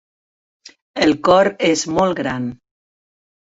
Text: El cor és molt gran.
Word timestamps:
El 1.05 1.13
cor 1.29 1.51
és 1.69 1.85
molt 2.01 2.19
gran. 2.23 2.51